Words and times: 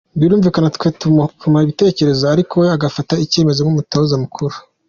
Birumvikana 0.19 0.73
twe 0.75 0.87
tumuha 0.99 1.63
ibitekerezo 1.65 2.23
ariko 2.33 2.53
we 2.61 2.67
agafata 2.77 3.13
icyemezo 3.25 3.59
nk’umutoza 3.63 4.15
mukuru. 4.23 4.55